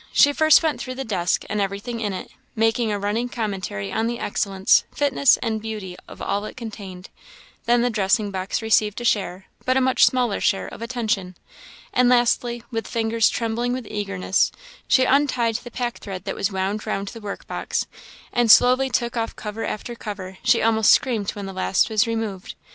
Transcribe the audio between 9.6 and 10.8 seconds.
but a much smaller share,